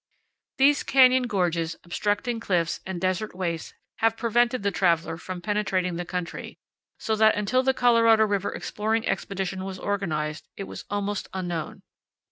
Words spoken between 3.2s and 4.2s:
wastes have